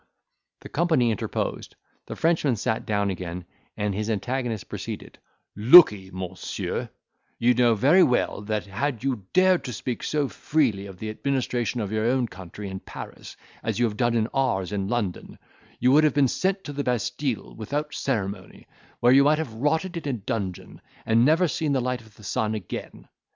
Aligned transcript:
The 0.61 0.69
company 0.69 1.11
interposed, 1.11 1.75
the 2.07 2.15
Frenchman 2.15 2.55
sat 2.55 2.87
down 2.87 3.11
again, 3.11 3.45
and 3.77 3.93
his 3.93 4.09
antagonist 4.09 4.67
proceeded—"Lookey, 4.67 6.09
Monsieur, 6.11 6.89
you 7.37 7.53
know 7.53 7.75
very 7.75 8.01
well 8.01 8.41
that 8.41 8.65
had 8.65 9.03
you 9.03 9.27
dared 9.31 9.63
to 9.65 9.71
speak 9.73 10.01
so 10.01 10.27
freely 10.27 10.87
of 10.87 10.97
the 10.97 11.11
administration 11.11 11.81
of 11.81 11.91
your 11.91 12.05
own 12.07 12.25
country 12.25 12.67
in 12.67 12.79
Paris 12.79 13.37
as 13.61 13.77
you 13.77 13.85
have 13.85 13.95
done 13.95 14.15
of 14.17 14.27
ours 14.33 14.71
in 14.71 14.87
London, 14.87 15.37
you 15.79 15.91
would 15.91 16.03
have 16.03 16.15
been 16.15 16.27
sent 16.27 16.63
to 16.63 16.73
the 16.73 16.83
Bastille 16.83 17.53
without 17.53 17.93
ceremony, 17.93 18.65
where 19.01 19.13
you 19.13 19.23
might 19.23 19.37
have 19.37 19.53
rotted 19.53 19.95
in 19.95 20.15
a 20.15 20.17
dungeon, 20.17 20.81
and 21.05 21.23
never 21.23 21.47
seen 21.47 21.73
the 21.73 21.79
light 21.79 22.01
of 22.01 22.15
the 22.15 22.23
sun 22.23 22.55
again. 22.55 23.07